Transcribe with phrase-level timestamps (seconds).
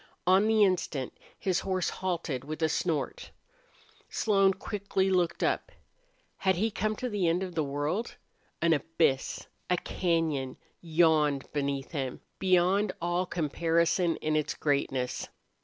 [0.25, 3.29] On the instant his horse halted with a snort.
[4.09, 5.71] Slone quickly looked up.
[6.37, 8.15] Had he come to the end of the world?
[8.63, 15.27] An abyss, a cañon, yawned beneath him, beyond all comparison in its greatness.